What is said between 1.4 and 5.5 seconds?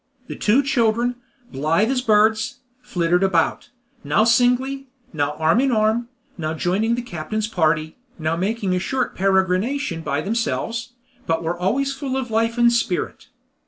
blithe as birds, flitted about, now singly, now